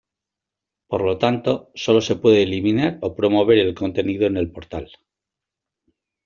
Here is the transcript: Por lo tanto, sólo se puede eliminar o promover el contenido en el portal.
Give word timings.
Por 0.91 1.01
lo 1.07 1.15
tanto, 1.23 1.71
sólo 1.75 2.01
se 2.01 2.15
puede 2.15 2.41
eliminar 2.41 2.97
o 3.05 3.15
promover 3.15 3.59
el 3.59 3.75
contenido 3.75 4.25
en 4.25 4.35
el 4.37 4.51
portal. 4.51 4.89